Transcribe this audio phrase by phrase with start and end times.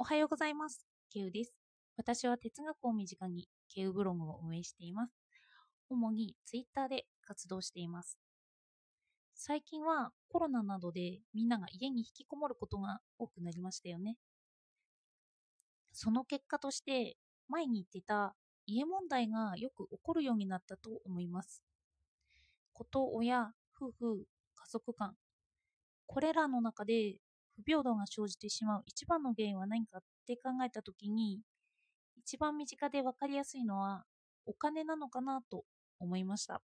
[0.00, 0.86] おはようございます。
[1.10, 1.52] ケウです。
[1.96, 5.12] 私は哲学を身近にケウブログを運営しています。
[5.90, 8.16] 主にツイッターで活動しています。
[9.34, 14.14] 最近はコロナなどでみんなが家に引きこもることが多くなりましたよね。
[15.92, 17.16] その結果として
[17.48, 18.36] 前に言ってた
[18.66, 21.60] 家問題がよく起こるようになったと思います。
[22.72, 25.16] こと親、夫婦、家族間、
[26.06, 27.16] これらの中で
[27.58, 31.40] 不平等が生じてしまう一番の原因は何かって考えたときに、
[32.16, 34.04] 一番身近で分かりやすいのは
[34.46, 35.64] お金なのかなと
[35.98, 36.62] 思いました。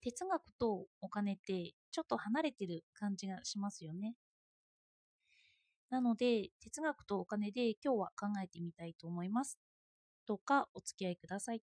[0.00, 4.14] 哲学とお金ってちょっと離れてる感じがしますよね。
[5.90, 9.58] なので、哲学とお金で今日は考えてみたいと思います。
[10.26, 11.62] どうかお付き合いください。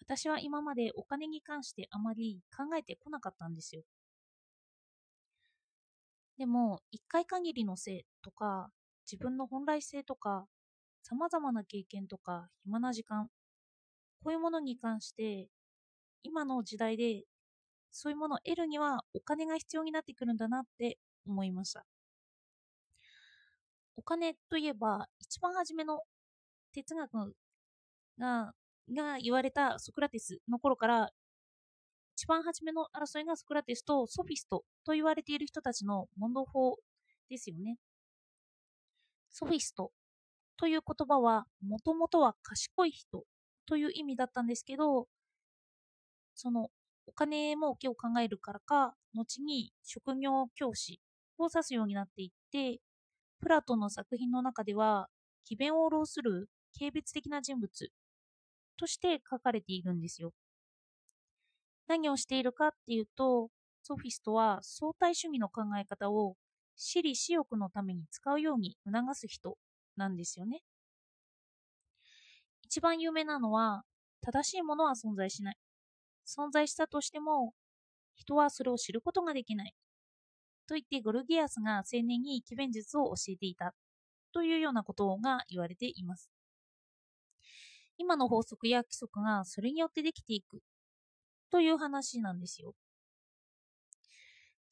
[0.00, 3.82] 私は今までお金に関してあまり考えてこなかったんですよ。
[6.38, 8.70] でも、一回限りの性とか、
[9.10, 10.46] 自分の本来性とか、
[11.02, 13.28] 様々な経験とか、暇な時間、
[14.24, 15.48] こういうものに関して、
[16.22, 17.24] 今の時代で、
[17.92, 21.86] そういうものを得るにはお金が必要になってくるんだなって思いました。
[23.96, 26.02] お金といえば、一番初めの
[26.72, 27.36] 哲学
[28.18, 28.54] が、
[28.92, 31.10] が言われたソクラテスの頃から、
[32.24, 36.78] 一番初めの争いがソクラテスとソフィストと言われている人たちの問答法
[37.28, 37.76] ですよね。
[39.30, 39.92] ソフィスト
[40.56, 43.24] という言葉はもともとは賢い人
[43.66, 45.06] という意味だったんですけど、
[46.34, 46.70] その
[47.06, 51.02] お金儲けを考えるからか、後に職業教師
[51.36, 52.80] を指すようになっていって、
[53.38, 55.08] プラトンの作品の中では、
[55.46, 57.70] 詭弁を浪する軽蔑的な人物
[58.78, 60.32] として書かれているんですよ。
[61.88, 63.50] 何をしているかっていうと、
[63.82, 66.36] ソフィストは相対主義の考え方を
[66.76, 69.56] 私利私欲のために使うように促す人
[69.96, 70.62] なんですよね。
[72.62, 73.84] 一番有名なのは、
[74.20, 75.56] 正しいものは存在しない。
[76.26, 77.52] 存在したとしても、
[78.16, 79.74] 人はそれを知ることができない。
[80.66, 83.74] と言ってゴルギアスが青年に奇弁術を教えていた。
[84.32, 86.30] というようなことが言われています。
[87.98, 90.60] 今の法則や規則がそれによってできていく。
[91.54, 92.74] という話なんですよ。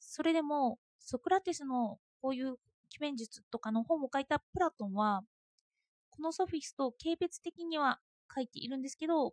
[0.01, 2.57] それでも、ソクラテスのこういう
[2.89, 5.23] 奇弁術とかの本を書いたプラトンは、
[6.11, 8.01] このソフィスと軽蔑的には
[8.35, 9.33] 書いているんですけど、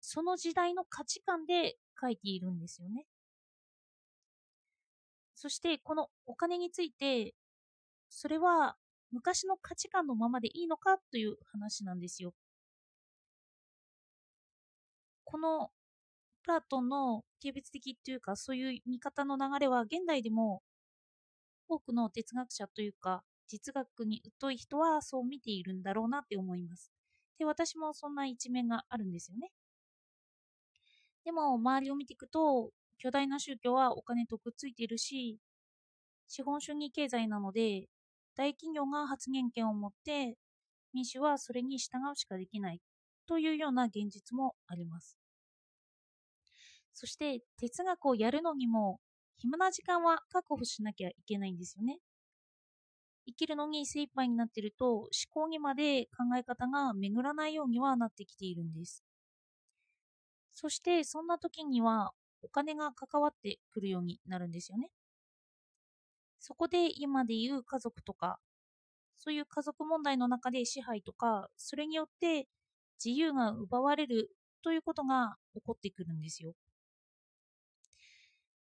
[0.00, 3.06] その時代の価値観で書いているんですよね。
[5.36, 7.36] そして、このお金について、
[8.10, 8.76] それは
[9.12, 12.34] 昔の価値観のままでいいのかという話なんですよ。
[15.26, 15.70] この
[16.42, 20.62] プラトンの軽蔑的というかそういう見方の流れは現代でも
[21.68, 26.92] 多くの哲学者というか実学に疎い人はそう見ているんだろうなって思います。
[27.38, 29.50] で、私もそんな一面があるんですよね。
[31.24, 35.40] でも周りを見ていくと巨大な宗教はお金とくっついているし
[36.28, 37.88] 資本主義経済なので
[38.36, 40.36] 大企業が発言権を持って
[40.94, 42.80] 民主はそれに従うしかできない
[43.26, 45.18] というような現実もあります。
[46.92, 49.00] そして哲学をやるのにも
[49.36, 51.98] 暇な時間は確保しなきゃいけないんですよね。
[53.26, 59.04] 生きるのに精一杯になっていると思考にまで考え方が巡らないようにはなってきているんです。
[60.54, 64.90] そしてそんな時にはお金が関わってくるようになるんですよね。
[66.38, 68.38] そこで今で言う家族とか
[69.16, 72.46] そういう家族問題の中で支配とかそれによって
[73.04, 74.30] 自由が奪われる
[74.62, 76.54] ということが起こってくるんですよ。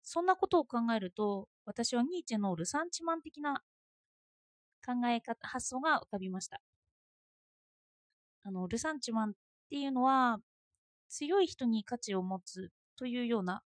[0.03, 3.63] そんなことを考えると、私はニーチェのルサンチマン的な
[4.85, 6.61] 考え方、発想が浮かびました。
[8.43, 9.33] あの、ルサンチマンっ
[9.69, 10.39] ていうのは、
[11.09, 13.63] 強い人に価値を持つというような、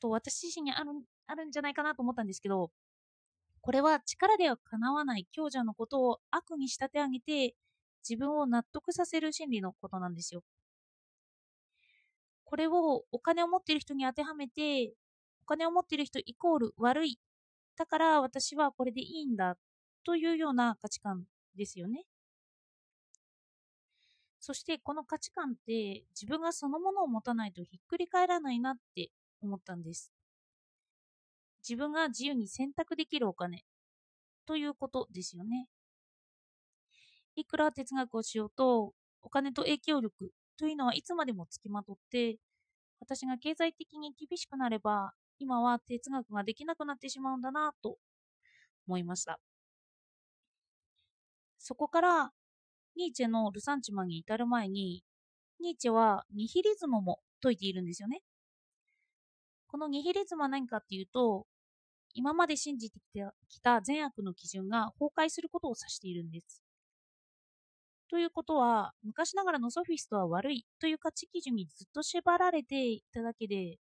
[0.00, 0.90] と私自身にある
[1.26, 2.70] あるんじゃないかなと思ったんですけど、
[3.62, 7.56] これは力では叶わない強者のことを悪に仕立て上げて、
[8.08, 10.42] 自分を納得させる心理のことなんですよ。
[12.44, 14.92] これをお金を持っている人に当てはめて、
[15.42, 17.18] お金を持っている人イコール悪い。
[17.76, 19.56] だから私はこれでいいんだ。
[20.04, 21.24] というような価値観
[21.56, 22.04] ですよね。
[24.40, 29.10] そしてこの価値観って自分がそのものを持たないとひっくり返らないなって
[29.42, 30.10] 思ったんです。
[31.62, 33.64] 自分が自由に選択できるお金
[34.46, 35.68] ということですよね。
[37.40, 38.92] いくら哲学をしようと、
[39.22, 42.38] お金と影響力というのはいつまでもつきまとって、
[43.00, 47.96] 私が経済的に厳しくなれば、今は哲学ができなくなってしまうんだなと
[48.86, 49.40] 思いました。
[51.58, 52.32] そこから
[52.96, 55.02] ニーチェのルサンチマンに至る前に、
[55.60, 58.20] ニーチェはニヒリズムも説いているんですよね。
[59.66, 61.46] このニヒリズムは何かっていうと、
[62.12, 62.98] 今まで信じて
[63.48, 66.62] きた善悪の基準が崩壊することを指しているんです。
[68.10, 73.78] ということは、昔ながらのソフィストは悪いという価値基準にずっと縛られていただけで、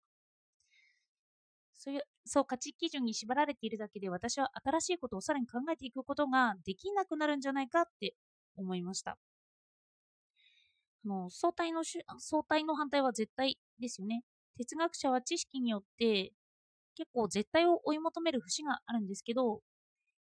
[1.74, 8.14] そういう、そう価値基準に縛られているだけで、私は新しいことをさらに考えていくことができなくなるんじゃないかって
[8.56, 9.16] 思いました。
[11.04, 14.24] の相対の相対の反対は絶対ですよね。
[14.58, 16.32] 哲学者は知識によって
[16.96, 19.62] 結構絶対を追い求める節があるんですけど、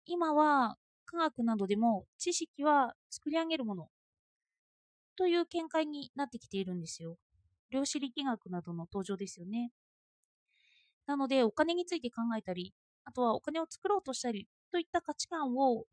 [0.06, 3.88] 今は科学などでも知識は作り上げるもの
[5.16, 7.18] という見解になってきているんですよ。
[7.70, 9.72] 量子力学などの登場ですよね。
[11.06, 12.74] なので、お金について考えたり、
[13.04, 15.86] あとはお金を作ろうとしたりといった価値観を、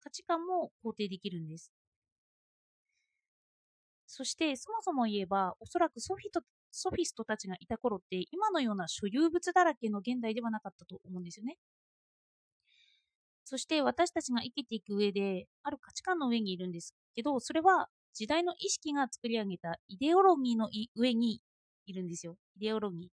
[0.00, 1.72] 価値観も肯定できるんです。
[4.06, 11.56] そして、そもそも言えば、おそらくソフィトソフィストたちがいた頃って、今のような所有物だらけの現代ではなかったと思うんですよね。
[13.50, 21.40] そして私たちが生きていく上で、ある価値観の上にいるんですけど、それは時代の意識が作り上げたイデオロギーの上に
[21.84, 22.36] いるんですよ。
[22.54, 23.02] イデオロギー。
[23.06, 23.10] イ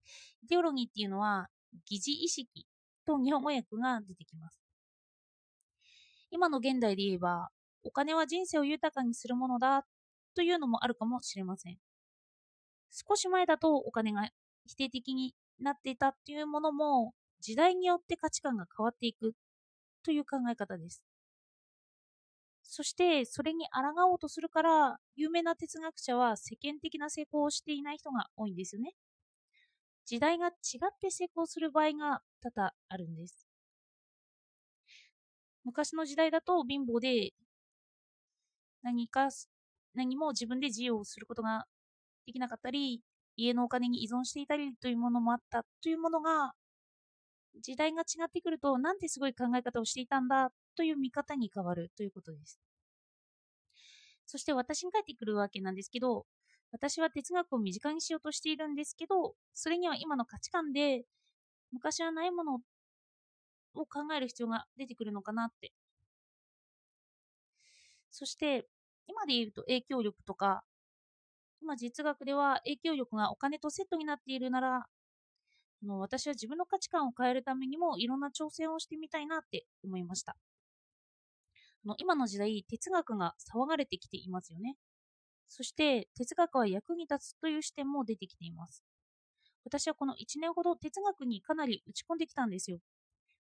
[0.48, 1.46] デオロギーっていうのは、
[1.88, 2.66] 疑似意識
[3.06, 4.58] と日本語訳が出てきます。
[6.32, 7.50] 今の現代で言えば、
[7.84, 9.86] お金は人生を豊かにするものだ
[10.34, 11.76] というのもあるかもしれません。
[12.90, 14.28] 少し前だとお金が
[14.66, 19.34] 否定的になっていたっていうものも、時代によって価値観が変わっていく
[20.04, 21.02] という考え方です。
[22.64, 28.94] そして、それに抗おうとするから、有名な哲学者は世間的な成功をしていない人が多いんですよね。
[30.06, 33.46] 時代が違って成功する場合が多々あるんです。
[35.64, 37.32] 昔の時代だと貧乏で
[38.82, 39.30] 何か
[39.94, 41.66] 何も自分で自由をすることが
[42.26, 43.02] できなかったり、
[43.36, 46.54] 家のお金に依存していたりというものもあったというものが、
[47.60, 52.60] 時代が違ってくると、なんてすごい考え方をしていたんだという見方に変わるということです。
[54.26, 56.26] そして私に返ってくるわけなんですけど、
[56.72, 61.04] 私は哲学を身近にしようとしているんですけど、それには今の価値観で、
[61.72, 62.60] 昔はないもの
[63.74, 65.72] を考える必要が出てくるのかなって。
[68.10, 68.66] そして、
[69.06, 70.64] 今で言うと影響力とか、
[71.62, 74.86] 今実学では影響力がお金とセットになっているなら、
[75.84, 80.36] もう私は自分の価値観を変えるためにもいろんな挑戦をしてみたいなって思いました。
[81.84, 84.76] の今の時代、哲学が騒がれてきていますよね。
[85.48, 88.82] そして哲学は役に立つという視点も出てきています。
[89.64, 92.78] 私はこの1年ほど哲学にかなり打ち込んできたんですよ。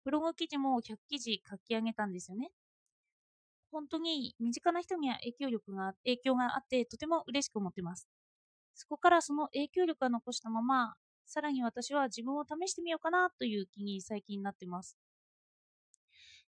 [0.05, 2.51] ブログ記事も100記事書き上げたんですよね。
[3.73, 8.09] 本当に身近な人には影響力が、影響があってとても嬉しく思ってます。
[8.75, 10.95] そこからその影響力が残したまま、
[11.27, 14.97] さらに私は自分を試してみようかなという気に最近なってます。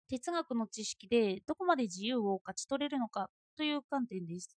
[0.08, 4.56] 哲学の知識でどこまで自由を勝ち取れるのかという観点です。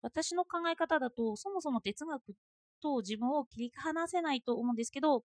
[0.00, 2.34] 私の考え方だと、そもそも哲学
[2.80, 5.24] と自分を切り離せないと思うんですけど、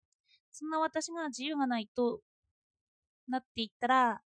[0.53, 2.21] そんな私が自由がないと
[3.29, 4.23] なっていったら、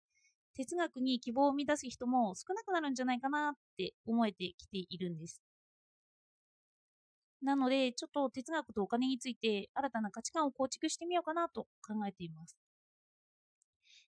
[0.56, 5.42] 哲学に希望を見出す人も少なくなるんじゃないかなって思えてきているんです。
[7.46, 12.58] なので、ちょっと哲学とお金について新たな価値観を構築してみようかなと考えています。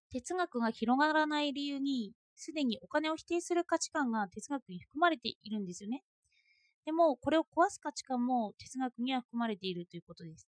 [0.10, 6.04] 哲学が広がらない理由に、すでにお金を否定する価値観が哲学に含まれているんですよね。
[6.86, 10.48] でも、これを壊す価値観も哲学には含まれているということです。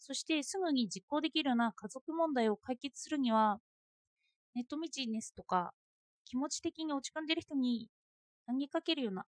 [0.00, 3.60] そして、すぐに実行できるような家族問題を解決するには、
[4.54, 5.74] ネットビジネスとか、
[6.24, 7.88] 気持ち的に落ち込んでいる人に
[8.48, 9.26] 投げかけるような、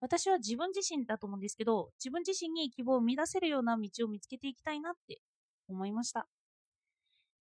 [0.00, 5.20] 私は自分自身だと思うんですけど、自分自身に希望を生み出せるような道を見つけていきたいなって
[5.68, 6.28] 思いました。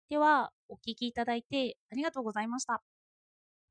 [0.10, 2.84] では、お聴きいただいてありがとうございました。